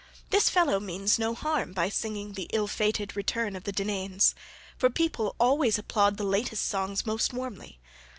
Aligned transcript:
This 0.31 0.49
fellow 0.49 0.79
means 0.79 1.19
no 1.19 1.35
harm 1.35 1.73
by 1.73 1.87
singing 1.89 2.33
the 2.33 2.49
ill 2.53 2.65
fated 2.65 3.15
return 3.15 3.55
of 3.55 3.65
the 3.65 3.71
Danaans, 3.71 4.33
for 4.75 4.89
people 4.89 5.35
always 5.39 5.77
applaud 5.77 6.17
the 6.17 6.23
latest 6.23 6.65
songs 6.65 7.05
most 7.05 7.33
warmly. 7.33 7.79